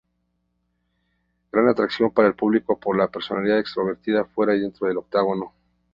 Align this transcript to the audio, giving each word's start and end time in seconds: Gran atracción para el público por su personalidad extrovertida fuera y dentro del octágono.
Gran 1.51 1.67
atracción 1.69 2.09
para 2.09 2.27
el 2.29 2.33
público 2.33 2.79
por 2.79 2.99
su 3.05 3.11
personalidad 3.11 3.59
extrovertida 3.59 4.25
fuera 4.25 4.55
y 4.55 4.61
dentro 4.61 4.87
del 4.87 4.97
octágono. 4.97 5.53